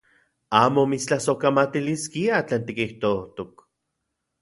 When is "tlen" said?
2.49-2.61